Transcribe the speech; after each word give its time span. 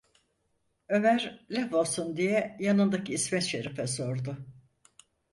Ömer 0.89 1.45
laf 1.49 1.73
olsun 1.73 2.17
diye 2.17 2.57
yanındaki 2.59 3.13
İsmet 3.13 3.43
Şerif’e 3.43 3.87
sordu: 3.87 4.45